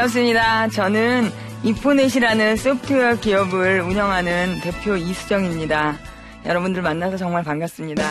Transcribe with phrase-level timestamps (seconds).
[0.00, 0.68] 반갑습니다.
[0.68, 1.30] 저는
[1.62, 5.98] 이포넷이라는 소프트웨어 기업을 운영하는 대표 이수정입니다.
[6.46, 8.02] 여러분들 만나서 정말 반갑습니다.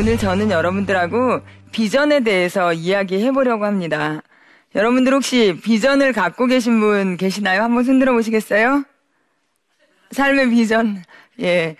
[0.00, 4.22] 오늘 저는 여러분들하고 비전에 대해서 이야기해 보려고 합니다.
[4.74, 7.62] 여러분들 혹시 비전을 갖고 계신 분 계시나요?
[7.62, 8.82] 한번 손들어 보시겠어요?
[10.12, 11.02] 삶의 비전.
[11.42, 11.76] 예.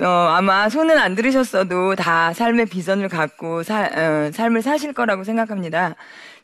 [0.00, 5.96] 어, 아마 손은 안 들으셨어도 다 삶의 비전을 갖고 사, 어, 삶을 사실 거라고 생각합니다.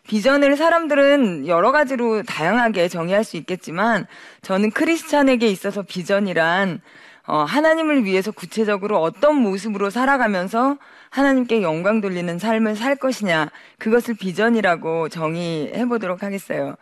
[0.09, 4.09] 비전을 사람들은 여러 가지로 다양하게 정의할 수 있겠지만
[4.43, 6.81] 저는 크리스찬에게 있어서 비전이란
[7.29, 10.77] 어, 하나님을 위해서 구체적으로 어떤 모습으로 살아가면서
[11.15, 13.49] 하나님께 영광 돌리는 삶을 살 것이냐,
[13.79, 16.75] 그것을 비전이라고 정의해 보도록 하겠어요.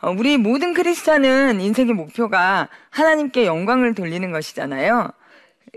[0.00, 5.10] 어, 우리 모든 크리스찬은 인생의 목표가 하나님께 영광을 돌리는 것이잖아요.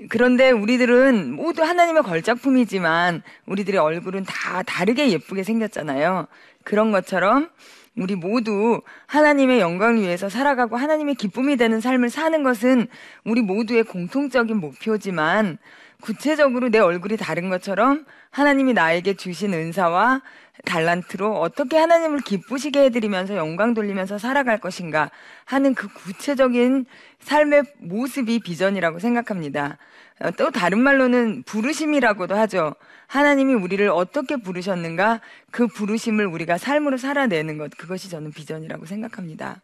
[0.09, 6.27] 그런데 우리들은 모두 하나님의 걸작품이지만 우리들의 얼굴은 다 다르게 예쁘게 생겼잖아요.
[6.63, 7.49] 그런 것처럼
[7.97, 12.87] 우리 모두 하나님의 영광을 위해서 살아가고 하나님의 기쁨이 되는 삶을 사는 것은
[13.23, 15.57] 우리 모두의 공통적인 목표지만
[16.01, 20.21] 구체적으로 내 얼굴이 다른 것처럼 하나님이 나에게 주신 은사와
[20.65, 25.11] 달란트로 어떻게 하나님을 기쁘시게 해드리면서 영광 돌리면서 살아갈 것인가
[25.43, 26.85] 하는 그 구체적인
[27.19, 29.77] 삶의 모습이 비전이라고 생각합니다.
[30.21, 32.75] 어, 또 다른 말로는 부르심이라고도 하죠.
[33.07, 35.19] 하나님이 우리를 어떻게 부르셨는가
[35.51, 39.61] 그 부르심을 우리가 삶으로 살아내는 것 그것이 저는 비전이라고 생각합니다.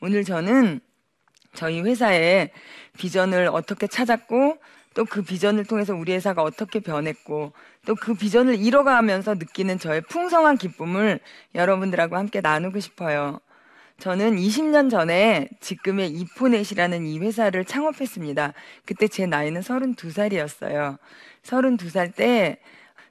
[0.00, 0.80] 오늘 저는
[1.54, 2.50] 저희 회사의
[2.96, 4.58] 비전을 어떻게 찾았고
[4.98, 7.52] 또 그 비전을 통해서 우리 회사가 어떻게 변했고
[7.86, 11.20] 또 그 비전을 이뤄가면서 느끼는 저의 풍성한 기쁨을
[11.54, 13.38] 여러분들하고 함께 나누고 싶어요.
[14.00, 18.54] 저는 20년 전에 지금의 이포넷이라는 이 회사를 창업했습니다.
[18.86, 20.98] 그때 제 나이는 32살이었어요.
[21.44, 22.58] 32살 때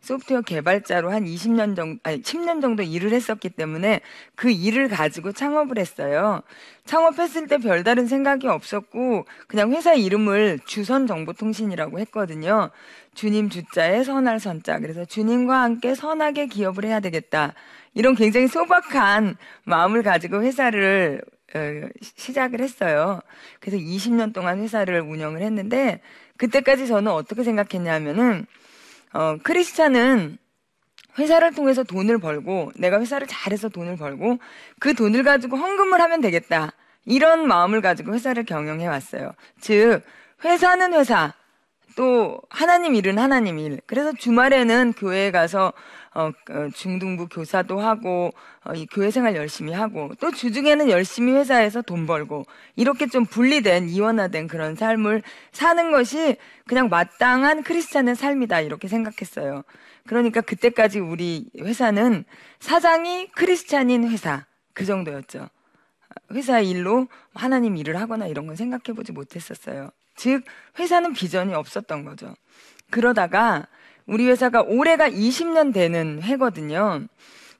[0.02, 4.02] 소프트웨어 개발자로 한 20년 정도, 아니 10년 정도 일을 했었기 때문에
[4.36, 6.42] 그 일을 가지고 창업을 했어요.
[6.86, 12.70] 창업했을 때 별다른 생각이 없었고 그냥 회사 이름을 주선정보통신이라고 했거든요.
[13.14, 14.80] 주님 주자에 선할 선자.
[14.80, 17.54] 그래서 주님과 함께 선하게 기업을 해야 되겠다.
[17.94, 21.22] 이런 굉장히 소박한 마음을 가지고 회사를
[21.56, 21.60] 어,
[22.02, 23.22] 시작을 했어요.
[23.60, 26.02] 그래서 20년 동안 회사를 운영을 했는데
[26.38, 28.46] 그때까지 저는 어떻게 생각했냐면은
[29.14, 30.38] 어, 크리스찬은
[31.18, 34.38] 회사를 통해서 돈을 벌고 내가 회사를 잘해서 돈을 벌고
[34.80, 36.74] 그 돈을 가지고 헌금을 하면 되겠다.
[37.06, 39.32] 이런 마음을 가지고 회사를 경영해 왔어요.
[39.60, 40.02] 즉
[40.44, 41.34] 회사는 회사,
[41.96, 43.82] 또 하나님 일은 하나님 일.
[43.88, 45.74] 그래서 주말에는 교회에 가서
[46.18, 48.34] 어, 어, 중등부 교사도 하고
[48.64, 53.90] 어, 이 교회 생활 열심히 하고 또 주중에는 열심히 회사에서 돈 벌고 이렇게 좀 분리된
[53.90, 59.62] 이원화된 그런 삶을 사는 것이 그냥 마땅한 크리스찬의 삶이다 이렇게 생각했어요.
[60.08, 62.26] 그러니까 그때까지 우리 회사는
[62.60, 65.50] 사장이 크리스찬인 회사 그 정도였죠.
[66.32, 69.92] 회사 일로 하나님 일을 하거나 이런 건 생각해 보지 못했었어요.
[70.16, 70.44] 즉
[70.80, 72.34] 회사는 비전이 없었던 거죠.
[72.90, 73.68] 그러다가
[74.08, 77.06] 우리 회사가 올해가 20년 되는 해거든요.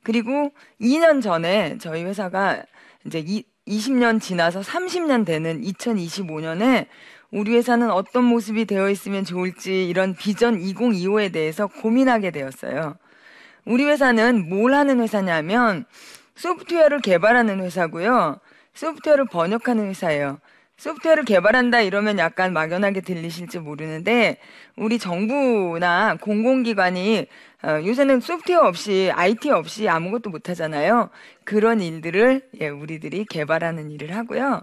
[0.02, 0.50] 그리고
[0.80, 2.62] 2년 전에 저희 회사가
[3.04, 3.24] 이제
[3.66, 6.86] 20년 지나서 30년 되는 2025년에
[7.30, 12.96] 우리 회사는 어떤 모습이 되어 있으면 좋을지 이런 비전 2025에 대해서 고민하게 되었어요.
[13.66, 15.84] 우리 회사는 뭘 하는 회사냐면
[16.36, 18.40] 소프트웨어를 개발하는 회사고요.
[18.72, 20.38] 소프트웨어를 번역하는 회사예요.
[20.78, 24.38] 소프트웨어를 개발한다 이러면 약간 막연하게 들리실지 모르는데
[24.76, 27.26] 우리 정부나 공공기관이
[27.64, 31.10] 어, 요새는 소프트웨어 없이 IT 없이 아무것도 못 하잖아요.
[31.44, 34.62] 그런 일들을 예, 우리들이 개발하는 일을 하고요.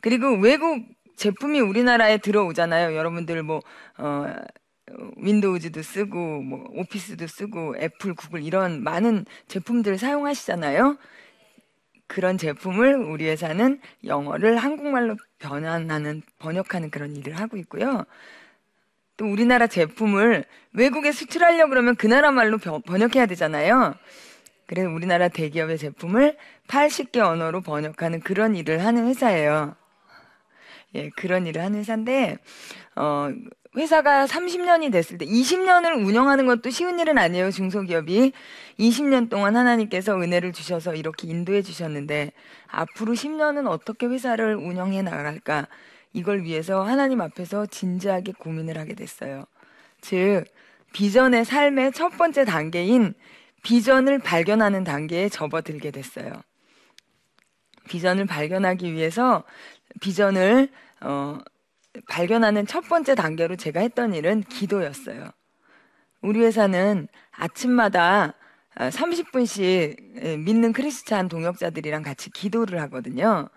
[0.00, 0.84] 그리고 외국
[1.16, 2.94] 제품이 우리나라에 들어오잖아요.
[2.94, 3.60] 여러분들 뭐
[3.96, 4.34] 어,
[5.16, 10.98] 윈도우즈도 쓰고 뭐 오피스도 쓰고 애플, 구글 이런 많은 제품들 사용하시잖아요.
[12.06, 18.04] 그런 제품을 우리 회사는 영어를 한국말로 변환하는 번역하는 그런 일을 하고 있고요.
[19.16, 23.94] 또 우리나라 제품을 외국에 수출하려 그러면 그 나라 말로 번역해야 되잖아요.
[24.66, 26.36] 그래서 우리나라 대기업의 제품을
[26.68, 29.76] 80개 언어로 번역하는 그런 일을 하는 회사예요.
[30.94, 32.38] 예, 그런 일을 하는 회사인데,
[32.96, 33.30] 어,
[33.76, 37.50] 회사가 30년이 됐을 때 20년을 운영하는 것도 쉬운 일은 아니에요.
[37.50, 38.32] 중소기업이
[38.78, 42.32] 20년 동안 하나님께서 은혜를 주셔서 이렇게 인도해 주셨는데
[42.68, 45.66] 앞으로 10년은 어떻게 회사를 운영해 나갈까?
[46.12, 49.44] 이걸 위해서 하나님 앞에서 진지하게 고민을 하게 됐어요.
[50.00, 50.44] 즉
[50.92, 53.14] 비전의 삶의 첫 번째 단계인
[53.64, 56.30] 비전을 발견하는 단계에 접어들게 됐어요.
[57.88, 59.42] 비전을 발견하기 위해서
[60.00, 60.68] 비전을
[61.00, 61.38] 어,
[62.08, 65.30] 발견하는 첫 번째 단계로 제가 했던 일은 기도였어요.
[66.22, 68.34] 우리 회사는 아침마다
[68.76, 73.48] 30분씩 믿는 크리스찬 동역자들이랑 같이 기도를 하거든요.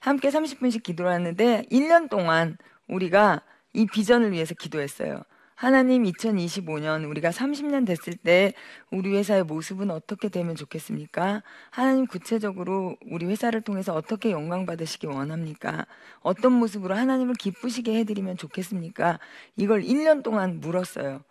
[0.00, 2.56] 함께 30분씩 기도를 하는데 1년 동안
[2.88, 3.42] 우리가
[3.72, 5.22] 이 비전을 위해서 기도했어요.
[5.58, 8.52] 하나님 2025년 우리가 30년 됐을 때
[8.92, 11.42] 우리 회사의 모습은 어떻게 되면 좋겠습니까?
[11.70, 15.86] 하나님 구체적으로 우리 회사를 통해서 어떻게 영광 받으시기 원합니까?
[16.20, 19.18] 어떤 모습으로 하나님을 기쁘시게 해드리면 좋겠습니까?
[19.56, 21.24] 이걸 1년 동안 물었어요.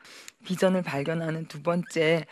[0.44, 2.26] 비전을 발견하는 두 번째는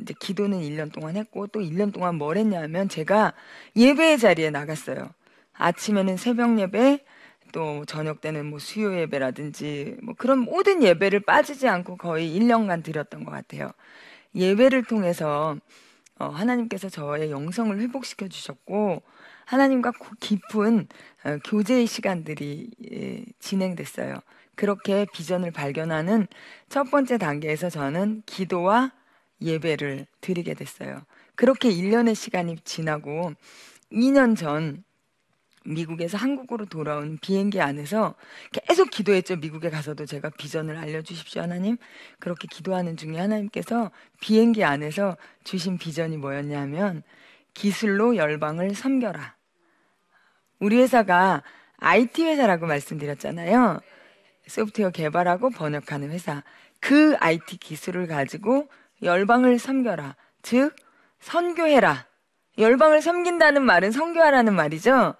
[0.00, 3.34] 이제 기도는 1년 동안 했고 또 1년 동안 뭘 했냐면 제가
[3.76, 5.10] 예배의 자리에 나갔어요.
[5.52, 7.04] 아침에는 새벽 예배,
[7.52, 13.24] 또 저녁 때는 뭐 수요 예배라든지 뭐 그런 모든 예배를 빠지지 않고 거의 1년간 드렸던
[13.24, 13.70] 것 같아요.
[14.34, 15.56] 예배를 통해서
[16.18, 19.02] 어, 하나님께서 저의 영성을 회복시켜 주셨고
[19.44, 20.88] 하나님과 깊은
[21.24, 24.14] 어, 교제의 시간들이 예, 진행됐어요.
[24.54, 26.26] 그렇게 비전을 발견하는
[26.68, 28.92] 첫 번째 단계에서 저는 기도와
[29.40, 31.02] 예배를 드리게 됐어요.
[31.34, 33.32] 그렇게 1년의 시간이 지나고
[33.90, 34.84] 2년 전
[35.64, 38.14] 미국에서 한국으로 돌아온 비행기 안에서
[38.52, 39.36] 계속 기도했죠.
[39.36, 41.76] 미국에 가서도 제가 비전을 알려주십시오, 하나님.
[42.18, 47.02] 그렇게 기도하는 중에 하나님께서 비행기 안에서 주신 비전이 뭐였냐면
[47.54, 49.36] 기술로 열방을 섬겨라.
[50.58, 51.42] 우리 회사가
[51.78, 53.80] IT 회사라고 말씀드렸잖아요.
[54.46, 56.42] 소프트웨어 개발하고 번역하는 회사.
[56.80, 58.68] 그 IT 기술을 가지고
[59.02, 60.16] 열방을 섬겨라.
[60.42, 60.74] 즉,
[61.20, 62.06] 선교해라.
[62.58, 65.14] 열방을 섬긴다는 말은 선교하라는 말이죠.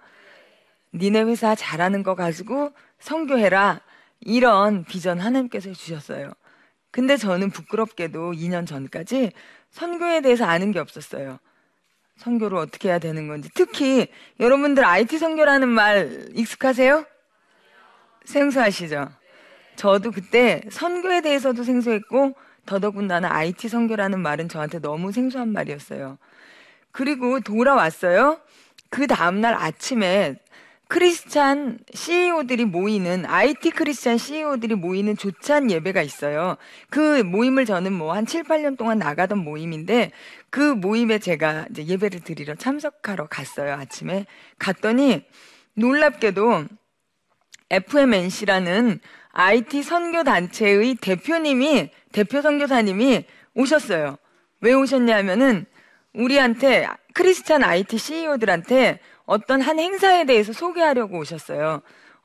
[0.95, 3.81] 니네 회사 잘하는 거 가지고 성교해라.
[4.21, 6.33] 이런 비전 하나님께서 주셨어요.
[6.91, 9.33] 근데 저는 부끄럽게도 2년 전까지
[9.71, 11.39] 선교에 대해서 아는 게 없었어요.
[12.19, 13.49] 선교를 어떻게 해야 되는 건지.
[13.55, 14.07] 특히
[14.39, 17.05] 여러분들 IT 선교라는 말 익숙하세요?
[18.25, 19.09] 생소하시죠?
[19.77, 22.35] 저도 그때 선교에 대해서도 생소했고
[22.67, 26.19] 더더군다나 IT 선교라는 말은 저한테 너무 생소한 말이었어요.
[26.93, 28.39] 그리고 돌아왔어요.
[28.91, 30.37] 그 다음날 아침에
[30.93, 36.59] 크리스찬 CEO들이 모이는 IT 크리스찬 CEO들이 모이는 조찬 예배가 있어요.
[36.91, 40.13] 그 모임을 저는 뭐 한 7, 8년 동안 나가던 모임인데
[40.51, 43.73] 그 모임에 제가 이제 예배를 드리러 참석하러 갔어요.
[43.73, 44.27] 아침에
[44.59, 45.25] 갔더니
[45.73, 46.67] 놀랍게도
[47.71, 49.01] FMNC라는
[49.31, 53.25] IT 선교 단체의 대표님이 대표 선교사님이
[53.55, 54.19] 오셨어요.
[54.61, 55.65] 왜 오셨냐면은
[56.13, 59.01] 우리한테 크리스찬 IT CEO들한테
[59.33, 61.81] 어떤 한 행사에 대해서 소개하려고 오셨어요.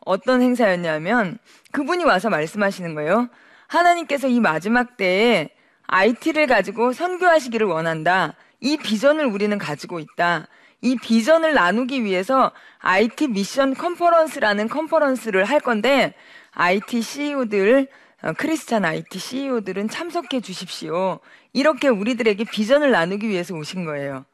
[0.05, 1.37] 어떤 행사였냐면
[1.71, 3.29] 그분이 와서 말씀하시는 거예요.
[3.67, 5.49] 하나님께서 이 마지막 때에
[5.85, 8.33] IT를 가지고 선교하시기를 원한다.
[8.59, 10.47] 이 비전을 우리는 가지고 있다.
[10.81, 16.13] 이 비전을 나누기 위해서 IT 미션 컨퍼런스라는 컨퍼런스를 할 건데
[16.51, 17.87] IT CEO들
[18.23, 21.19] 어, 크리스찬 IT CEO들은 참석해 주십시오.
[21.53, 24.25] 이렇게 우리들에게 비전을 나누기 위해서 오신 거예요.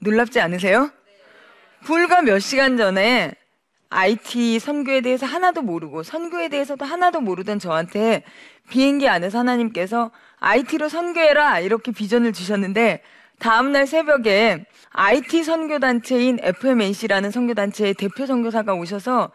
[0.00, 0.90] 놀랍지 않으세요?
[1.86, 3.32] 불과 몇 시간 전에
[3.90, 8.24] IT 선교에 대해서 하나도 모르고 선교에 대해서도 하나도 모르던 저한테
[8.68, 13.02] 비행기 안에서 하나님께서 IT로 선교해라 이렇게 비전을 주셨는데
[13.38, 19.30] 다음날 새벽에 IT 선교단체인 FMNC라는 선교단체의 대표 선교사가 오셔서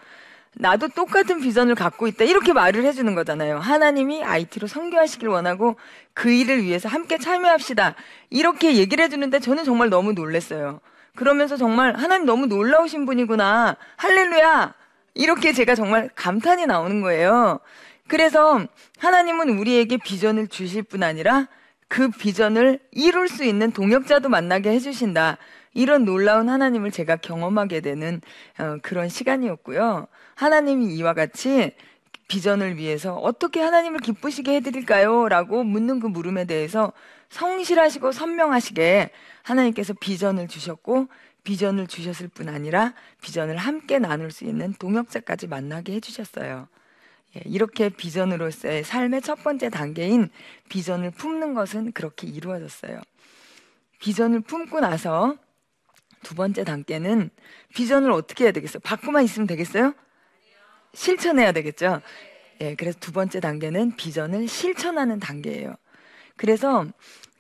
[0.53, 3.59] 나도 똑같은 비전을 갖고 있다 이렇게 말을 해주는 거잖아요.
[3.59, 5.77] 하나님이 IT로 선교하시길 원하고
[6.13, 7.95] 그 일을 위해서 함께 참여합시다
[8.29, 10.81] 이렇게 얘기를 해주는데 저는 정말 너무 놀랐어요.
[11.21, 13.77] 그러면서 정말 하나님 너무 놀라우신 분이구나.
[13.97, 14.73] 할렐루야.
[15.13, 17.59] 이렇게 제가 정말 감탄이 나오는 거예요.
[18.07, 18.59] 그래서
[18.97, 21.47] 하나님은 우리에게 비전을 주실 뿐 아니라
[21.87, 25.37] 그 비전을 이룰 수 있는 동역자도 만나게 해주신다.
[25.75, 28.19] 이런 놀라운 하나님을 제가 경험하게 되는
[28.57, 30.07] 어, 그런 시간이었고요.
[30.33, 31.71] 하나님이 이와 같이
[32.31, 35.27] 비전을 위해서 어떻게 하나님을 기쁘시게 해드릴까요?
[35.27, 36.93] 라고 묻는 그 물음에 대해서
[37.27, 39.11] 성실하시고 선명하시게
[39.43, 41.09] 하나님께서 비전을 주셨고
[41.43, 46.69] 비전을 주셨을 뿐 아니라 비전을 함께 나눌 수 있는 동역자까지 만나게 해주셨어요.
[47.35, 50.29] 예, 이렇게 비전으로서의 삶의 첫 번째 단계인
[50.69, 53.01] 비전을 품는 것은 그렇게 이루어졌어요.
[53.99, 55.35] 비전을 품고 나서
[56.23, 57.29] 두 번째 단계는
[57.75, 58.79] 비전을 어떻게 해야 되겠어요?
[58.85, 59.93] 받고만 있으면 되겠어요?
[60.93, 62.01] 실천해야 되겠죠.
[62.61, 65.75] 예, 그래서 두 번째 단계는 비전을 실천하는 단계예요.
[66.37, 66.85] 그래서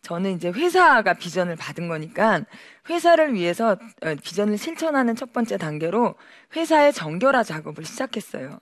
[0.01, 2.43] 저는 이제 회사가 비전을 받은 거니까
[2.89, 6.15] 회사를 위해서 어, 비전을 실천하는 첫 번째 단계로
[6.55, 8.59] 회사의 정결화 작업을 시작했어요.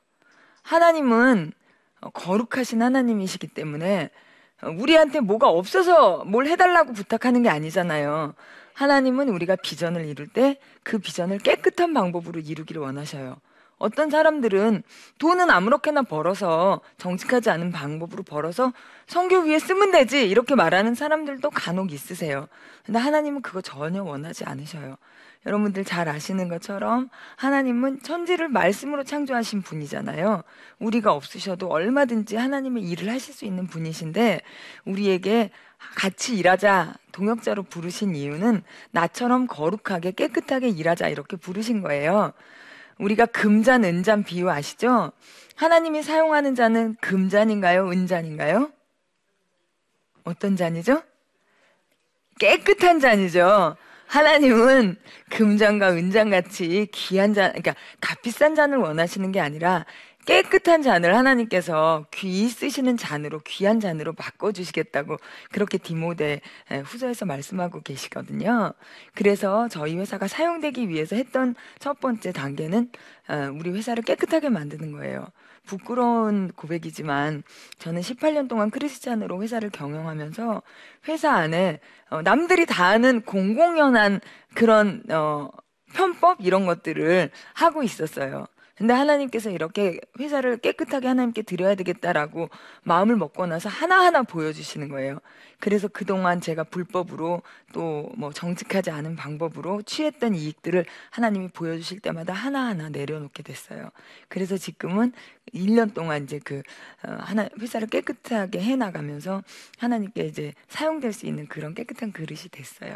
[0.64, 1.54] 하나님은
[2.02, 4.10] 어, 거룩하신 하나님이시기 때문에
[4.62, 8.34] 어, 우리한테 뭐가 없어서 뭘 해달라고 부탁하는 게 아니잖아요.
[8.74, 13.38] 하나님은 우리가 비전을 이룰 때 그 비전을 깨끗한 방법으로 이루기를 원하셔요.
[13.80, 14.84] 어떤 사람들은
[15.18, 18.74] 돈은 아무렇게나 벌어서 정직하지 않은 방법으로 벌어서
[19.08, 22.48] 성교 위에 쓰면 되지 이렇게 말하는 사람들도 간혹 있으세요.
[22.86, 24.98] 근데 하나님은 그거 전혀 원하지 않으셔요.
[25.46, 30.44] 여러분들 잘 아시는 것처럼 하나님은 천지를 말씀으로 창조하신 분이잖아요.
[30.80, 34.42] 우리가 없으셔도 얼마든지 하나님의 일을 하실 수 있는 분이신데
[34.86, 35.52] 우리에게
[35.96, 42.34] 같이 일하자 동역자로 부르신 이유는 나처럼 거룩하게 깨끗하게 일하자 이렇게 부르신 거예요.
[43.00, 45.12] 우리가 금잔, 은잔 비유 아시죠?
[45.56, 47.90] 하나님이 사용하는 잔은 금잔인가요?
[47.90, 48.72] 은잔인가요?
[50.24, 51.02] 어떤 잔이죠?
[52.40, 53.76] 깨끗한 잔이죠.
[54.08, 54.98] 하나님은
[55.30, 59.86] 금잔과 은잔 같이 귀한 잔, 그러니까 값비싼 잔을 원하시는 게 아니라
[60.30, 65.18] 깨끗한 잔을 하나님께서 귀 쓰시는 잔으로 귀한 잔으로 바꿔 주시겠다고
[65.52, 66.42] 그렇게 디모데
[66.86, 68.74] 후서에서 말씀하고 계시거든요.
[69.16, 72.92] 그래서 저희 회사가 사용되기 위해서 했던 첫 번째 단계는
[73.28, 75.26] 어, 우리 회사를 깨끗하게 만드는 거예요.
[75.66, 77.42] 부끄러운 고백이지만
[77.80, 80.62] 저는 18년 동안 크리스찬으로 회사를 경영하면서
[81.08, 81.80] 회사 안에
[82.12, 84.22] 어, 남들이 다 아는 공공연한
[84.54, 85.50] 그런 어,
[85.94, 88.46] 편법 이런 것들을 하고 있었어요.
[88.80, 92.50] 근데 하나님께서 이렇게 회사를 깨끗하게 하나님께 드려야 되겠다라고
[92.84, 95.20] 마음을 먹고 나서 하나하나 보여주시는 거예요.
[95.60, 97.42] 그래서 그동안 제가 불법으로
[97.74, 103.90] 또 뭐 정직하지 않은 방법으로 취했던 이익들을 하나님이 보여주실 때마다 하나하나 내려놓게 됐어요.
[104.28, 105.14] 그래서 지금은
[105.54, 106.62] 1년 동안 이제 그
[107.04, 109.44] 어, 하나 회사를 깨끗하게 해 나가면서
[109.78, 112.96] 하나님께 이제 사용될 수 있는 그런 깨끗한 그릇이 됐어요.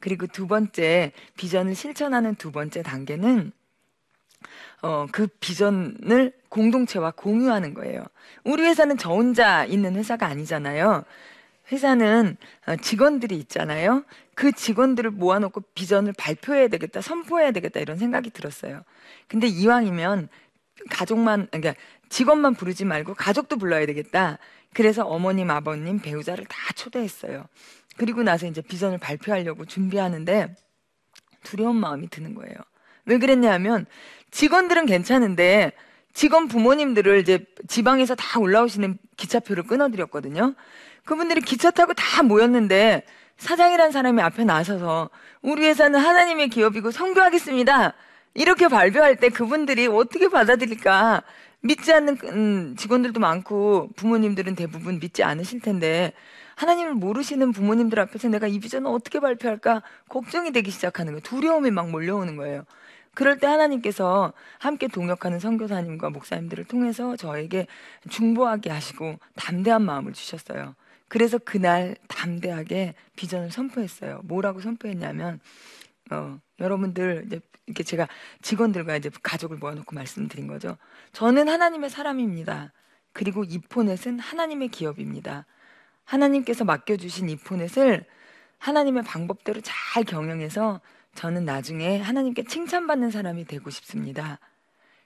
[0.00, 3.52] 그리고 두 번째 비전을 실천하는 두 번째 단계는
[4.84, 8.04] 어, 그 비전을 공동체와 공유하는 거예요.
[8.44, 11.04] 우리 회사는 저 혼자 있는 회사가 아니잖아요.
[11.72, 12.36] 회사는
[12.66, 14.04] 어, 직원들이 있잖아요.
[14.34, 18.82] 그 직원들을 모아놓고 비전을 발표해야 되겠다, 선포해야 되겠다 이런 생각이 들었어요.
[19.26, 20.28] 근데 이왕이면
[20.90, 21.74] 가족만, 그러니까
[22.10, 24.38] 직원만 부르지 말고 가족도 불러야 되겠다.
[24.74, 27.46] 그래서 어머님, 아버님, 배우자를 다 초대했어요.
[27.96, 30.54] 그리고 나서 이제 비전을 발표하려고 준비하는데
[31.42, 32.54] 두려운 마음이 드는 거예요.
[33.06, 33.86] 왜 그랬냐면
[34.34, 35.72] 직원들은 괜찮은데
[36.12, 40.54] 직원 부모님들을 이제 지방에서 다 올라오시는 기차표를 끊어드렸거든요.
[41.04, 43.04] 그분들이 기차 타고 다 모였는데
[43.36, 45.10] 사장이란 사람이 앞에 나서서
[45.40, 47.94] 우리 회사는 하나님의 기업이고 성교하겠습니다.
[48.34, 51.22] 이렇게 발표할 때 그분들이 어떻게 받아들일까?
[51.60, 56.12] 믿지 않는 음, 직원들도 많고 부모님들은 대부분 믿지 않으실 텐데
[56.56, 61.22] 하나님을 모르시는 부모님들 앞에서 내가 이 비전을 어떻게 발표할까 걱정이 되기 시작하는 거예요.
[61.22, 62.64] 두려움이 막 몰려오는 거예요.
[63.14, 67.66] 그럴 때 하나님께서 함께 동역하는 선교사님과 목사님들을 통해서 저에게
[68.10, 70.74] 중보하게 하시고 담대한 마음을 주셨어요.
[71.08, 74.20] 그래서 그날 담대하게 비전을 선포했어요.
[74.24, 75.40] 뭐라고 선포했냐면
[76.10, 78.08] 어, 여러분들 이제 이렇게 제가
[78.42, 80.76] 직원들과 이제 가족을 모아놓고 말씀드린 거죠.
[81.12, 82.72] 저는 하나님의 사람입니다.
[83.12, 85.46] 그리고 이 포넷은 하나님의 기업입니다.
[86.04, 88.04] 하나님께서 맡겨주신 이 포넷을
[88.58, 90.80] 하나님의 방법대로 잘 경영해서
[91.14, 94.38] 저는 나중에 하나님께 칭찬받는 사람이 되고 싶습니다.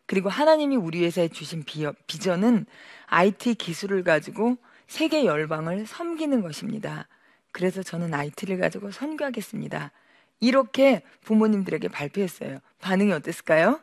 [0.06, 1.64] 그리고 하나님이 우리 회사에 주신
[2.06, 2.66] 비전은
[3.06, 7.06] IT 기술을 가지고 세계 열방을 섬기는 것입니다.
[7.52, 9.92] 그래서 저는 IT를 가지고 선교하겠습니다.
[10.40, 12.58] 이렇게 부모님들에게 발표했어요.
[12.80, 13.80] 반응이 어땠을까요?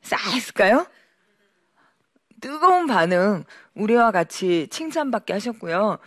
[0.00, 0.86] 싸했을까요?
[2.40, 3.44] 뜨거운 반응,
[3.74, 5.98] 우리와 같이 칭찬받게 하셨고요.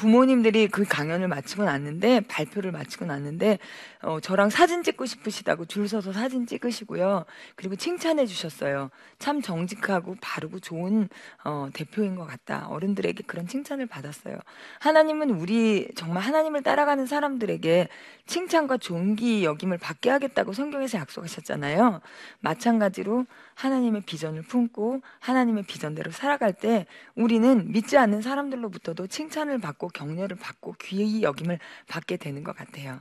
[0.00, 3.58] 부모님들이 그 강연을 마치고 났는데 발표를 마치고 났는데
[4.00, 7.26] 어, 저랑 사진 찍고 싶으시다고 줄 서서 사진 찍으시고요.
[7.54, 8.88] 그리고 칭찬해 주셨어요.
[9.18, 11.10] 참 정직하고 바르고 좋은
[11.44, 12.66] 어, 대표인 것 같다.
[12.68, 14.38] 어른들에게 그런 칭찬을 받았어요.
[14.78, 17.88] 하나님은 우리 정말 하나님을 따라가는 사람들에게
[18.26, 22.00] 칭찬과 존귀 여김을 받게 하겠다고 성경에서 약속하셨잖아요.
[22.40, 30.36] 마찬가지로 하나님의 비전을 품고 하나님의 비전대로 살아갈 때 우리는 믿지 않는 사람들로부터도 칭찬을 받고 격려를
[30.36, 33.00] 받고 귀의 여김을 받게 되는 것 같아요.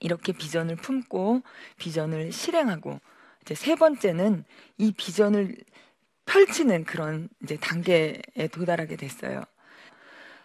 [0.00, 1.42] 이렇게 비전을 품고
[1.78, 3.00] 비전을 실행하고
[3.42, 4.44] 이제 세 번째는
[4.78, 5.56] 이 비전을
[6.26, 8.20] 펼치는 그런 이제 단계에
[8.52, 9.42] 도달하게 됐어요.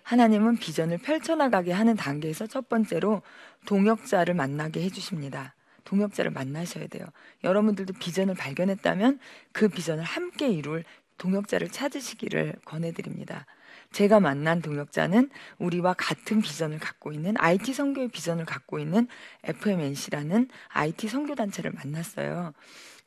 [0.04, 3.22] 하나님은 비전을 펼쳐나가게 하는 단계에서 첫 번째로
[3.66, 5.56] 동역자를 만나게 해주십니다.
[5.84, 7.06] 동역자를 만나셔야 돼요.
[7.44, 9.20] 여러분들도 비전을 발견했다면
[9.52, 10.84] 그 비전을 함께 이룰
[11.18, 13.46] 동역자를 찾으시기를 권해드립니다.
[13.92, 15.30] 제가 만난 동역자는
[15.60, 19.08] 우리와 같은 비전을 갖고 있는 IT 선교의 비전을 갖고 있는
[19.44, 22.54] FMNC라는 IT 선교 단체를 만났어요.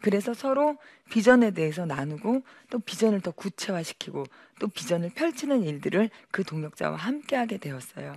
[0.03, 0.77] 그래서 서로
[1.11, 4.25] 비전에 대해서 나누고 또 비전을 더 구체화시키고
[4.61, 8.15] 또 비전을 펼치는 일들을 그 동역자와 함께 하게 되었어요.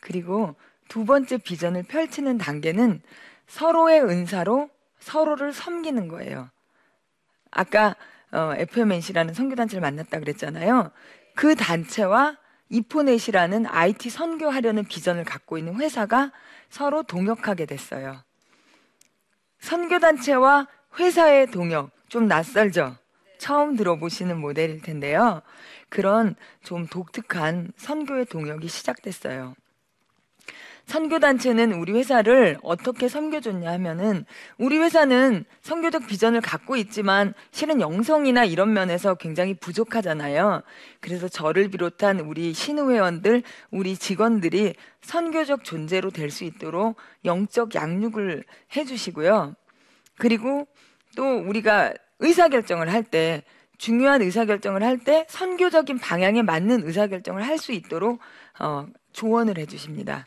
[0.00, 0.54] 그리고
[0.86, 3.02] 두 번째 비전을 펼치는 단계는
[3.48, 6.50] 서로의 은사로 서로를 섬기는 거예요.
[7.50, 7.96] 아까
[8.30, 10.90] 어, FMNC라는 선교단체를 만났다 그랬잖아요.
[11.34, 12.36] 그 단체와
[12.68, 16.32] 이포넷이라는 IT 선교하려는 비전을 갖고 있는 회사가
[16.70, 18.22] 서로 동역하게 됐어요.
[19.60, 20.66] 선교단체와
[20.98, 22.96] 회사의 동역, 좀 낯설죠?
[23.38, 25.42] 처음 들어보시는 모델일 텐데요.
[25.88, 29.54] 그런 좀 독특한 선교의 동역이 시작됐어요.
[30.86, 34.24] 선교단체는 우리 회사를 어떻게 섬겨줬냐 하면은
[34.58, 40.62] 우리 회사는 선교적 비전을 갖고 있지만 실은 영성이나 이런 면에서 굉장히 부족하잖아요.
[41.00, 49.54] 그래서 저를 비롯한 우리 신우회원들, 우리 직원들이 선교적 존재로 될 수 있도록 영적 양육을 해주시고요.
[50.18, 50.66] 그리고
[51.16, 53.42] 또 우리가 의사결정을 할 때,
[53.78, 58.20] 중요한 의사결정을 할 때 선교적인 방향에 맞는 의사결정을 할 수 있도록
[58.58, 60.26] 어, 조언을 해주십니다.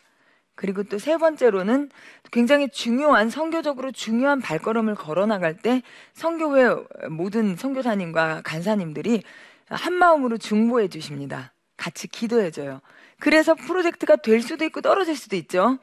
[0.58, 1.90] 그리고 또 세 번째로는
[2.32, 5.84] 굉장히 중요한 선교적으로 중요한 발걸음을 걸어 나갈 때
[6.14, 6.76] 선교회
[7.10, 9.24] 모든 선교사님과 간사님들이
[9.70, 11.54] 한 마음으로 중보해 주십니다.
[11.78, 12.82] 같이 기도해 줘요.
[13.20, 15.78] 그래서 프로젝트가 될 수도 있고 떨어질 수도 있죠.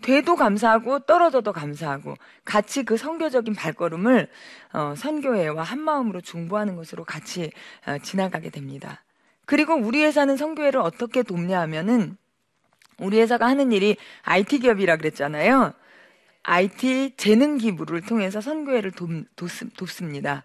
[0.00, 4.28] 돼도 감사하고 떨어져도 감사하고 같이 그 선교적인 발걸음을
[4.72, 7.50] 어, 선교회와 한 마음으로 중보하는 것으로 같이
[7.86, 9.02] 어, 지나가게 됩니다.
[9.44, 12.16] 그리고 우리 회사는 선교회를 어떻게 돕냐 하면은
[12.98, 15.72] 우리 회사가 하는 일이 IT 기업이라 그랬잖아요.
[16.42, 20.42] IT 재능 기부를 통해서 선교회를 돕, 돕, 습니다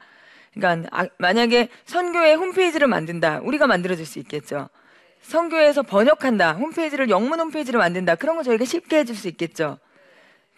[0.54, 4.70] 그러니까 아, 만약에 선교회 홈페이지를 만든다, 우리가 만들어 줄 수 있겠죠.
[5.22, 9.80] 선교회에서 번역한다, 홈페이지를 영문 홈페이지를 만든다, 그런 거 저희가 쉽게 해줄 수 있겠죠.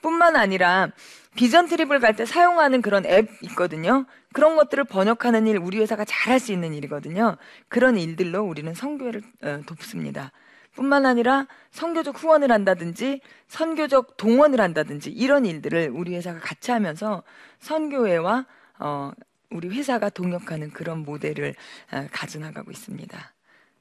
[0.02, 0.90] 뿐만 아니라
[1.36, 4.06] 비전 트립을 갈 때 사용하는 그런 앱 있거든요.
[4.34, 7.38] 그런 것들을 번역하는 일 우리 회사가 잘할 수 있는 일이거든요.
[7.70, 10.32] 그런 일들로 우리는 선교회를 어, 돕습니다.
[10.76, 17.24] 뿐만 아니라 선교적 후원을 한다든지 선교적 동원을 한다든지 이런 일들을 우리 회사가 같이 하면서
[17.60, 18.46] 선교회와
[18.80, 19.12] 어,
[19.50, 21.56] 우리 회사가 동역하는 그런 모델을
[21.92, 23.34] 어, 가져나가고 있습니다.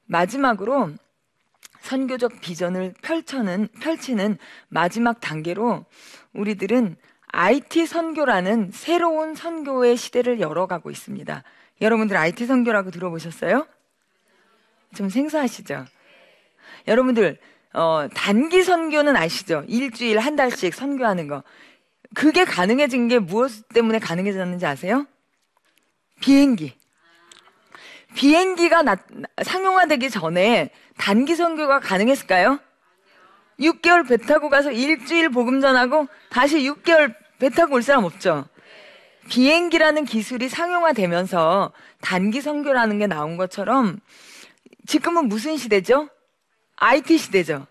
[0.05, 0.91] 마지막으로
[1.81, 4.37] 선교적 비전을 펼쳐는, 펼치는
[4.69, 5.85] 마지막 단계로
[6.33, 6.95] 우리들은
[7.27, 11.43] IT 선교라는 새로운 선교의 시대를 열어가고 있습니다.
[11.81, 13.67] 여러분들 IT 선교라고 들어보셨어요?
[14.95, 15.85] 좀 생소하시죠?
[16.87, 17.37] 여러분들
[17.73, 19.63] 어, 단기 선교는 아시죠?
[19.67, 21.43] 일주일 한 달씩 선교하는 거.
[22.13, 25.05] 그게 가능해진 게 무엇 때문에 가능해졌는지 아세요?
[26.21, 26.73] 비행기.
[28.15, 28.95] 비행기가 나,
[29.43, 32.59] 상용화되기 전에 단기 선교가 가능했을까요?
[33.59, 38.45] 6개월 배 타고 가서 일주일 복음 전하고 다시 6개월 배 타고 올 사람 없죠?
[39.29, 43.99] 비행기라는 기술이 상용화되면서 단기 선교라는 게 나온 것처럼
[44.87, 46.09] 지금은 무슨 시대죠?
[46.77, 47.67] IT 시대죠.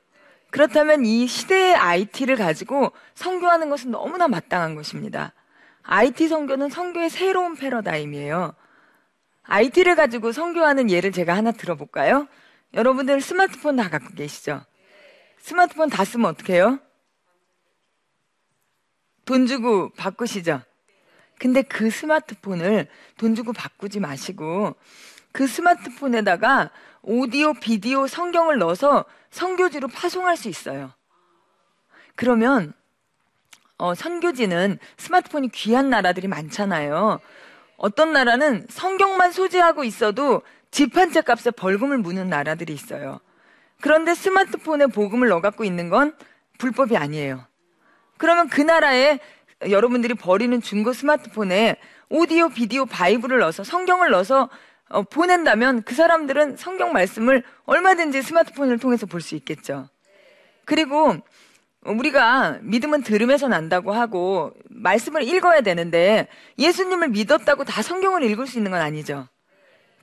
[0.51, 5.33] 그렇다면 이 시대의 IT를 가지고 선교하는 것은 너무나 마땅한 것입니다.
[5.83, 8.55] IT 선교는 선교의 새로운 패러다임이에요.
[9.43, 12.29] IT를 가지고 선교하는 예를 제가 하나 들어볼까요?
[12.73, 14.65] 여러분들 스마트폰 다 갖고 계시죠?
[15.39, 16.79] 스마트폰 다 쓰면 어떻게 해요?
[19.25, 20.63] 돈 주고 바꾸시죠?
[21.39, 22.87] 근데 그 스마트폰을
[23.19, 24.75] 돈 주고 바꾸지 마시고
[25.33, 26.71] 그 스마트폰에다가
[27.07, 30.93] 오디오, 비디오, 성경을 넣어서 선교지로 파송할 수 있어요.
[32.17, 32.73] 그러면
[33.77, 37.21] 어, 선교지는 스마트폰이 귀한 나라들이 많잖아요.
[37.77, 43.21] 어떤 나라는 성경만 소지하고 있어도 집 한 채 값에 벌금을 무는 나라들이 있어요.
[43.81, 46.17] 그런데 스마트폰에 복음을 넣어갖고 있는 건
[46.59, 47.45] 불법이 아니에요.
[48.17, 49.19] 그러면 그 나라에
[49.69, 51.77] 여러분들이 버리는 중고 스마트폰에
[52.09, 54.49] 오디오, 비디오, 바이블을 넣어서 성경을 넣어서 어,
[55.03, 59.89] 보낸다면 그 사람들은 성경 말씀을 얼마든지 스마트폰을 통해서 볼 수 있겠죠.
[60.65, 61.17] 그리고
[61.85, 66.29] 우리가 믿음은 들음에서 난다고 하고 말씀을 읽어야 되는데
[66.59, 69.29] 예수님을 믿었다고 다 성경을 읽을 수 있는 건 아니죠.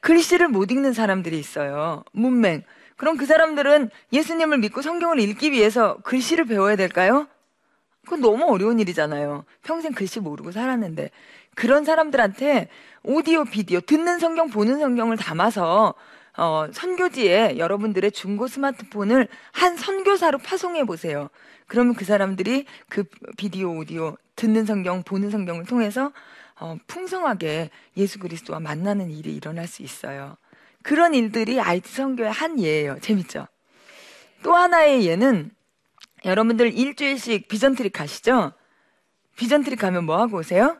[0.01, 2.03] 글씨를 못 읽는 사람들이 있어요.
[2.11, 2.63] 문맹.
[2.97, 7.27] 그럼 그 사람들은 예수님을 믿고 성경을 읽기 위해서 글씨를 배워야 될까요?
[8.03, 9.45] 그건 너무 어려운 일이잖아요.
[9.63, 11.09] 평생 글씨 모르고 살았는데.
[11.55, 12.69] 그런 사람들한테
[13.03, 15.93] 오디오, 비디오, 듣는 성경, 보는 성경을 담아서
[16.37, 21.29] 어, 선교지에 여러분들의 중고 스마트폰을 한 선교사로 파송해 보세요.
[21.67, 23.03] 그러면 그 사람들이 그
[23.37, 26.11] 비디오, 오디오 듣는 성경, 보는 성경을 통해서
[26.59, 30.37] 어, 풍성하게 예수 그리스도와 만나는 일이 일어날 수 있어요.
[30.83, 32.99] 그런 일들이 IT 선교의 한 예예요.
[33.01, 33.47] 재밌죠?
[34.43, 35.51] 또 하나의 예는
[36.23, 38.53] 여러분들 일주일씩 vision trip 가시죠?
[39.35, 40.77] vision trip 가면 뭐 하고 오세요?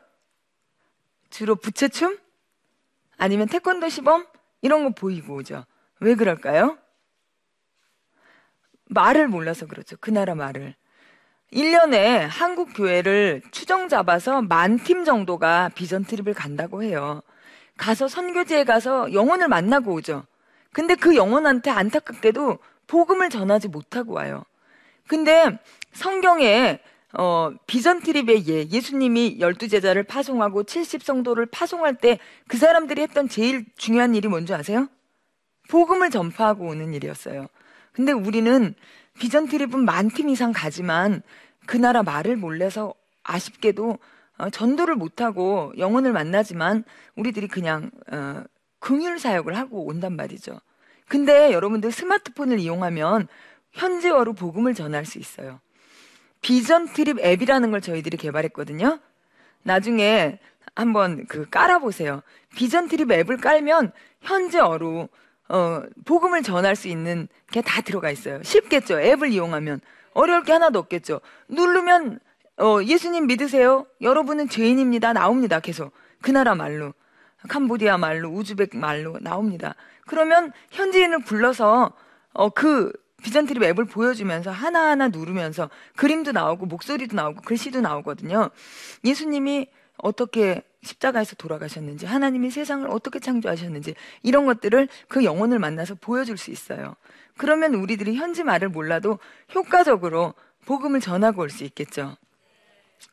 [1.31, 2.17] 주로 부채춤?
[3.17, 4.27] 아니면 태권도 시범?
[4.61, 5.65] 이런 거 보이고 오죠.
[5.99, 6.77] 왜 그럴까요?
[8.85, 9.95] 말을 몰라서 그렇죠.
[9.99, 10.75] 그 나라 말을.
[11.53, 17.21] 1년에 한국 교회를 추정 잡아서 만 팀 정도가 vision trip을 간다고 해요.
[17.77, 20.25] 가서 선교지에 가서 영혼을 만나고 오죠.
[20.73, 24.43] 근데 그 영혼한테 안타깝게도 복음을 전하지 못하고 와요.
[25.07, 25.57] 근데
[25.93, 26.79] 성경에
[27.13, 33.27] 어, 비전 트립의 예, 예수님이 열두 제자를 파송하고 70 성도를 파송할 때 그 사람들이 했던
[33.29, 34.87] 제일 중요한 일이 뭔지 아세요?
[35.69, 37.47] 복음을 전파하고 오는 일이었어요.
[37.93, 38.73] 근데 우리는
[39.19, 41.21] 비전 트립은 만 팀 이상 가지만
[41.65, 42.93] 그 나라 말을 몰라서
[43.23, 43.97] 아쉽게도
[44.37, 46.83] 어, 전도를 못하고 영혼을 만나지만
[47.15, 48.43] 우리들이 그냥 어,
[48.79, 50.59] 긍휼 사역을 하고 온단 말이죠.
[51.07, 53.27] 근데 여러분들 스마트폰을 이용하면
[53.71, 55.59] 현지어로 복음을 전할 수 있어요.
[56.41, 58.99] 비전 트립 앱이라는 걸 저희들이 개발했거든요.
[59.63, 60.39] 나중에
[60.75, 62.21] 한번 그 깔아보세요.
[62.55, 65.09] 비전 트립 앱을 깔면 현지어로
[65.49, 68.41] 어, 복음을 전할 수 있는 게 다 들어가 있어요.
[68.43, 68.99] 쉽겠죠.
[69.01, 69.81] 앱을 이용하면
[70.13, 71.21] 어려울 게 하나도 없겠죠.
[71.49, 72.19] 누르면
[72.57, 73.85] 어, 예수님 믿으세요.
[74.01, 75.13] 여러분은 죄인입니다.
[75.13, 75.59] 나옵니다.
[75.59, 76.93] 계속 그 나라 말로
[77.49, 79.75] 캄보디아 말로 우즈벡 말로 나옵니다.
[80.05, 81.93] 그러면 현지인을 불러서
[82.33, 82.91] 어, 그
[83.23, 88.49] 비전트립 앱을 보여주면서 하나하나 누르면서 그림도 나오고 목소리도 나오고 글씨도 나오거든요.
[89.03, 96.49] 예수님이 어떻게 십자가에서 돌아가셨는지, 하나님이 세상을 어떻게 창조하셨는지, 이런 것들을 그 영혼을 만나서 보여줄 수
[96.49, 96.95] 있어요.
[97.37, 99.19] 그러면 우리들이 현지 말을 몰라도
[99.53, 100.33] 효과적으로
[100.65, 102.17] 복음을 전하고 올 수 있겠죠.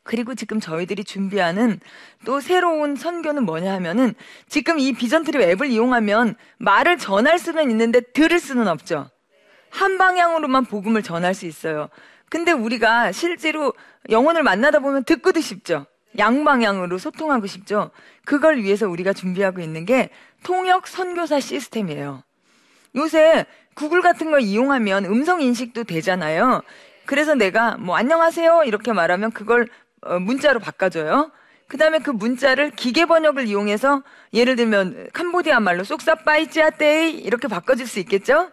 [0.03, 1.79] 그리고 지금 저희들이 준비하는
[2.25, 4.13] 또 새로운 선교는 뭐냐 하면은
[4.47, 9.09] 지금 이 비전 트립 앱을 이용하면 말을 전할 수는 있는데 들을 수는 없죠.
[9.69, 11.89] 한 방향으로만 복음을 전할 수 있어요.
[12.29, 13.73] 근데 우리가 실제로
[14.09, 15.85] 영혼을 만나다 보면 듣고도 싶죠.
[16.17, 17.91] 양방향으로 소통하고 싶죠.
[18.25, 20.09] 그걸 위해서 우리가 준비하고 있는 게
[20.43, 22.23] 통역 선교사 시스템이에요.
[22.95, 26.61] 요새 구글 같은 거 이용하면 음성 인식도 되잖아요.
[27.05, 29.67] 그래서 내가 뭐 안녕하세요 이렇게 말하면 그걸
[30.01, 31.31] 어, 문자로 바꿔줘요.
[31.67, 34.03] 그 다음에 그 문자를 기계 번역을 이용해서
[34.33, 38.49] 예를 들면 캄보디아 말로 쏙사빠이찌아떼이 이렇게 바꿔줄 수 있겠죠?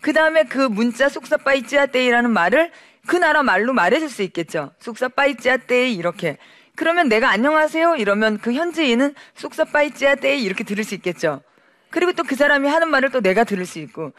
[0.00, 2.70] 그 다음에 그 문자 쏙사빠이찌아떼이라는 말을
[3.06, 4.72] 그 나라 말로 말해줄 수 있겠죠?
[4.80, 6.38] 쏙사빠이찌아떼이 이렇게.
[6.76, 11.42] 그러면 내가 안녕하세요 이러면 그 현지인은 쏙사빠이찌아떼이 이렇게 들을 수 있겠죠?
[11.90, 14.12] 그리고 또 그 사람이 하는 말을 또 내가 들을 수 있고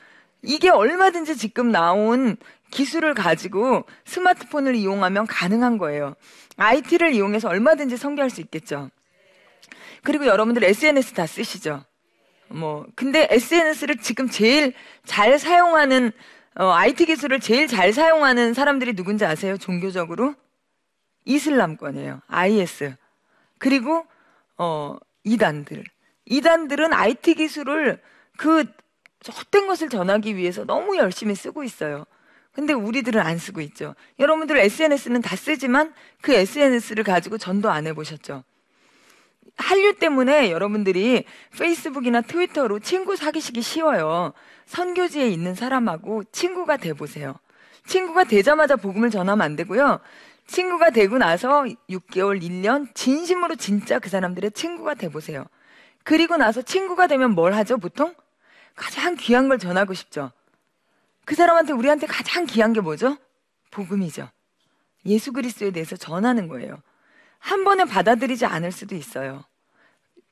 [0.44, 2.36] 이게 얼마든지 지금 나온
[2.72, 6.16] 기술을 가지고 스마트폰을 이용하면 가능한 거예요.
[6.58, 8.90] IT를 이용해서 얼마든지 성교할 수 있겠죠.
[10.04, 11.84] 그리고 여러분들 SNS 다 쓰시죠.
[12.54, 14.74] 뭐 근데 SNS를 지금 제일
[15.06, 16.12] 잘 사용하는
[16.56, 19.58] 어, IT 기술을 제일 잘 사용하는 사람들이 누군지 아세요?
[19.58, 20.36] 종교적으로
[21.26, 22.22] 이슬람권이에요.
[22.28, 22.96] IS
[23.58, 24.06] 그리고
[24.58, 25.84] 어, 이단들
[26.26, 28.02] 이단들은 IT 기술을
[28.38, 28.66] 그
[29.28, 32.06] 헛된 것을 전하기 위해서 너무 열심히 쓰고 있어요.
[32.54, 33.96] 근데 우리들은 안 쓰고 있죠.
[34.20, 38.44] 여러분들 SNS는 다 쓰지만 그 SNS를 가지고 전도 안 해보셨죠?
[39.58, 41.26] 한류 때문에 여러분들이
[41.58, 44.34] 페이스북이나 트위터로 친구 사귀시기 쉬워요.
[44.66, 47.36] 선교지에 있는 사람하고 친구가 돼 보세요.
[47.86, 50.00] 친구가 되자마자 복음을 전하면 안 되고요.
[50.48, 55.46] 친구가 되고 나서 6개월, 1년 진심으로 진짜 그 사람들의 친구가 돼 보세요.
[56.04, 58.14] 그리고 나서 친구가 되면 뭘 하죠, 보통?
[58.76, 60.32] 가장 귀한 걸 전하고 싶죠.
[61.26, 63.18] 그 사람한테 우리한테 가장 귀한 게 뭐죠?
[63.70, 64.30] 복음이죠.
[65.06, 66.82] 예수 그리스도에 대해서 전하는 거예요.
[67.42, 69.44] 한 번에 받아들이지 않을 수도 있어요.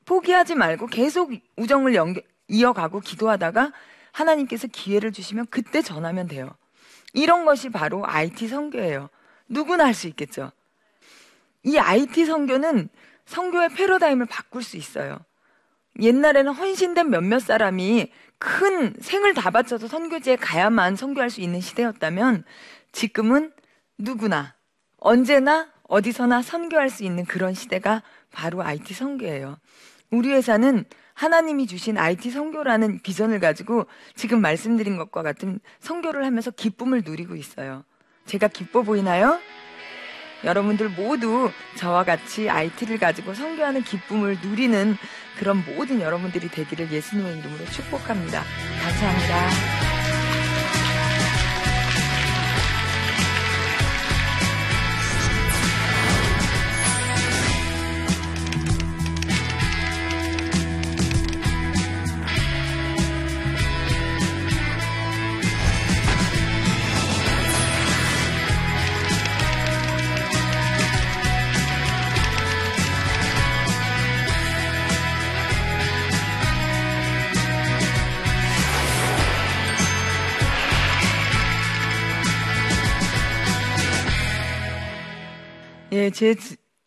[0.06, 3.74] 포기하지 말고 계속 우정을 연결, 이어가고 기도하다가
[4.12, 6.50] 하나님께서 기회를 주시면 그때 전하면 돼요.
[7.14, 9.10] 이런 것이 바로 IT 선교예요.
[9.48, 10.52] 누구나 할 수 있겠죠.
[11.64, 12.90] 이 IT 선교는
[13.26, 15.20] 선교의 패러다임을 바꿀 수 있어요.
[16.00, 22.46] 옛날에는 헌신된 몇몇 사람이 큰 생을 다 바쳐서 선교지에 가야만 선교할 수 있는 시대였다면
[22.92, 23.52] 지금은
[23.98, 24.56] 누구나
[24.98, 29.58] 언제나 어디서나 선교할 수 있는 그런 시대가 바로 IT 선교예요.
[30.12, 37.02] 우리 회사는 하나님이 주신 IT 선교라는 비전을 가지고 지금 말씀드린 것과 같은 선교를 하면서 기쁨을
[37.04, 37.84] 누리고 있어요.
[38.26, 39.40] 제가 기뻐 보이나요?
[40.46, 44.96] 여러분들 모두 저와 같이 IT를 가지고 선교하는 기쁨을 누리는
[45.38, 48.44] 그런 모든 여러분들이 되기를 예수님의 이름으로 축복합니다.
[48.82, 49.89] 감사합니다.
[86.10, 86.36] 예, 제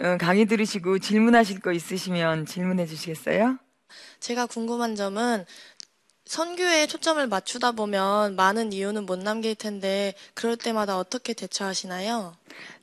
[0.00, 3.58] 어, 강의 들으시고 질문하실 거 있으시면 질문해 주시겠어요?
[4.18, 5.44] 제가 궁금한 점은
[6.24, 12.34] 선교에 초점을 맞추다 보면 많은 이유는 못 남길 텐데 그럴 때마다 어떻게 대처하시나요?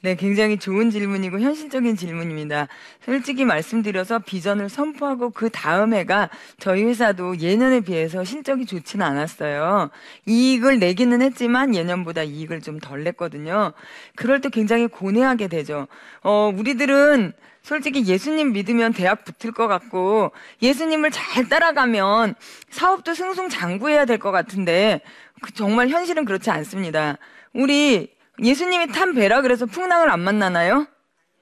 [0.01, 2.67] 네, 굉장히 좋은 질문이고 현실적인 질문입니다.
[3.03, 9.89] 솔직히 말씀드려서 비전을 선포하고 그 다음 해가 저희 회사도 예년에 비해서 실적이 좋지는 않았어요.
[10.27, 13.73] 이익을 내기는 했지만 예년보다 이익을 좀 덜 냈거든요.
[14.15, 15.87] 그럴 때 굉장히 고뇌하게 되죠.
[16.23, 17.33] 어, 우리들은
[17.69, 20.31] 솔직히 예수님 믿으면 대학 붙을 것 같고
[20.63, 22.33] 예수님을 잘 따라가면
[22.71, 25.01] 사업도 승승장구해야 될 것 같은데
[25.43, 27.19] 그 정말 현실은 그렇지 않습니다.
[27.53, 30.87] 우리 예수님이 탄 배라 그래서 풍랑을 안 만나나요?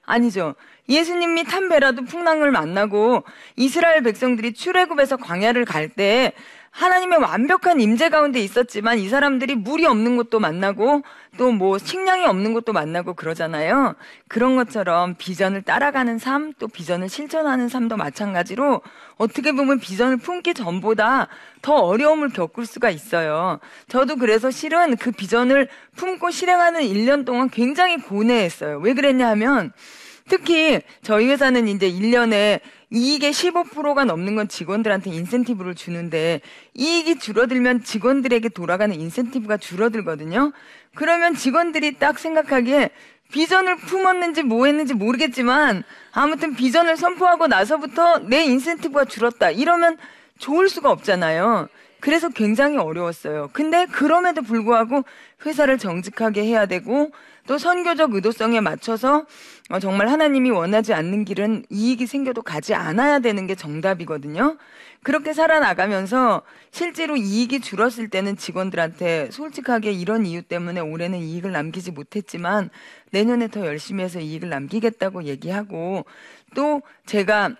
[0.04, 0.54] 아니죠.
[0.90, 3.24] 예수님이 탄 배라도 풍랑을 만나고
[3.56, 6.34] 이스라엘 백성들이 출애굽에서 광야를 갈 때
[6.70, 11.02] 하나님의 완벽한 임재 가운데 있었지만 이 사람들이 물이 없는 곳도 만나고
[11.36, 13.94] 또 뭐 식량이 없는 곳도 만나고 그러잖아요.
[14.28, 18.82] 그런 것처럼 비전을 따라가는 삶, 또 비전을 실천하는 삶도 마찬가지로
[19.16, 21.28] 어떻게 보면 비전을 품기 전보다
[21.62, 23.58] 더 어려움을 겪을 수가 있어요.
[23.88, 28.78] 저도 그래서 실은 그 비전을 품고 실행하는 1년 동안 굉장히 고뇌했어요.
[28.78, 29.72] 왜 그랬냐 하면
[30.28, 36.40] 특히 저희 회사는 이제 1년에 이익의 15%가 넘는 건 직원들한테 인센티브를 주는데
[36.74, 40.52] 이익이 줄어들면 직원들에게 돌아가는 인센티브가 줄어들거든요.
[40.94, 42.90] 그러면 직원들이 딱 생각하기에
[43.30, 49.50] 비전을 품었는지 뭐 했는지 모르겠지만 아무튼 비전을 선포하고 나서부터 내 인센티브가 줄었다.
[49.50, 49.98] 이러면
[50.38, 51.68] 좋을 수가 없잖아요.
[52.00, 53.50] 그래서 굉장히 어려웠어요.
[53.52, 55.04] 근데 그럼에도 불구하고
[55.44, 57.10] 회사를 정직하게 해야 되고
[57.48, 59.24] 또 선교적 의도성에 맞춰서
[59.70, 64.58] 어, 정말 하나님이 원하지 않는 길은 이익이 생겨도 가지 않아야 되는 게 정답이거든요.
[65.02, 72.68] 그렇게 살아나가면서 실제로 이익이 줄었을 때는 직원들한테 솔직하게 이런 이유 때문에 올해는 이익을 남기지 못했지만
[73.12, 76.04] 내년에 더 열심히 해서 이익을 남기겠다고 얘기하고
[76.54, 77.56] 또 제가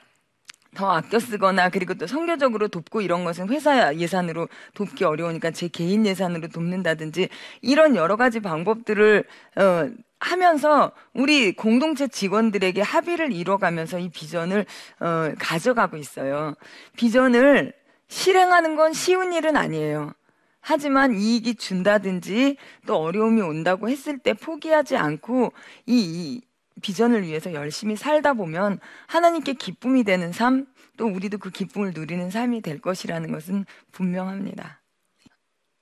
[0.78, 6.06] 더 아껴 쓰거나 그리고 또 성교적으로 돕고 이런 것은 회사 예산으로 돕기 어려우니까 제 개인
[6.06, 7.30] 예산으로 돕는다든지
[7.62, 9.24] 이런 여러 가지 방법들을
[9.56, 14.66] 어 하면서 우리 공동체 직원들에게 합의를 이뤄가면서 이 비전을
[15.00, 16.54] 어 가져가고 있어요.
[16.96, 17.72] 비전을
[18.06, 20.12] 실행하는 건 쉬운 일은 아니에요.
[20.60, 25.52] 하지만 이익이 준다든지 또 어려움이 온다고 했을 때 포기하지 않고
[25.86, 26.40] 이, 이
[26.80, 32.60] 비전을 위해서 열심히 살다 보면 하나님께 기쁨이 되는 삶, 또 우리도 그 기쁨을 누리는 삶이
[32.62, 34.77] 될 것이라는 것은 분명합니다.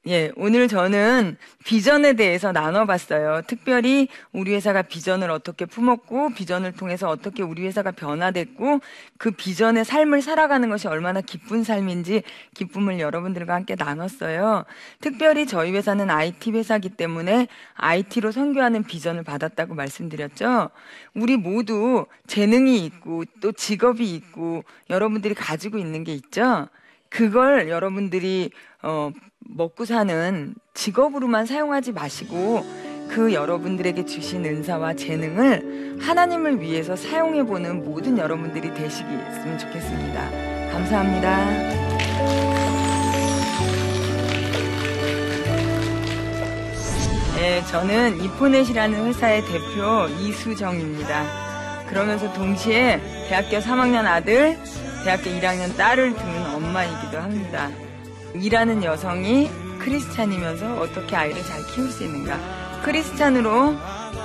[0.08, 3.42] 예, 오늘 저는 비전에 대해서 나눠봤어요.
[3.48, 8.80] 특별히 우리 회사가 비전을 어떻게 품었고, 비전을 통해서 어떻게 우리 회사가 변화됐고,
[9.18, 12.22] 그 비전의 삶을 살아가는 것이 얼마나 기쁜 삶인지
[12.54, 14.64] 기쁨을 여러분들과 함께 나눴어요.
[15.00, 20.70] 특별히 저희 회사는 IT 회사기 때문에 IT로 선교하는 비전을 받았다고 말씀드렸죠.
[21.14, 26.68] 우리 모두 재능이 있고, 또 직업이 있고, 여러분들이 가지고 있는 게 있죠.
[27.08, 28.50] 그걸 여러분들이
[28.86, 32.64] 어, 먹고 사는 직업으로만 사용하지 마시고
[33.08, 40.30] 그 여러분들에게 주신 은사와 재능을 하나님을 위해서 사용해 보는 모든 여러분들이 되시겠으면 좋겠습니다.
[40.70, 41.36] 감사합니다.
[47.34, 51.86] 네, 저는 이포넷이라는 회사의 대표 이수정입니다.
[51.88, 54.56] 그러면서 동시에 대학교 3학년 아들,
[55.04, 57.68] 대학교 1학년 딸을 둔 엄마이기도 합니다.
[58.42, 62.38] 일하는 여성이 크리스찬이면서 어떻게 아이를 잘 키울 수 있는가.
[62.82, 63.74] 크리스찬으로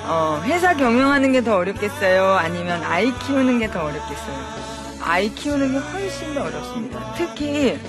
[0.07, 2.33] 어, 회사 경영하는 게 더 어렵겠어요?
[2.33, 4.61] 아니면 아이 키우는 게 더 어렵겠어요?
[5.03, 7.13] 아이 키우는 게 훨씬 더 어렵습니다.
[7.17, 7.79] 특히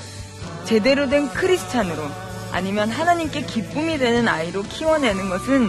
[0.64, 2.02] 제대로 된 크리스찬으로
[2.52, 5.68] 아니면 하나님께 기쁨이 되는 아이로 키워내는 것은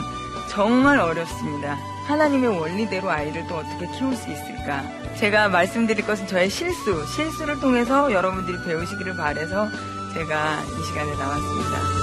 [0.49, 1.77] 정말 어렵습니다.
[2.07, 4.83] 하나님의 원리대로 아이를 또 어떻게 키울 수 있을까?
[5.17, 9.69] 제가 말씀드릴 것은 저의 실수, 실수를 통해서 여러분들이 배우시기를 바래서
[10.13, 12.02] 제가 이 시간에 나왔습니다.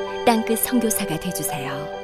[0.31, 2.00] 땅끝 선교사가 되주세요.